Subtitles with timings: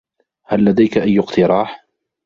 [0.45, 1.85] هل لديك أي اقتراح؟